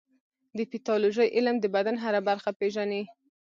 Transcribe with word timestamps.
د 0.57 0.59
پیتالوژي 0.71 1.27
علم 1.35 1.55
د 1.61 1.65
بدن 1.75 1.95
هره 2.03 2.21
برخه 2.29 2.51
پېژني. 2.59 3.03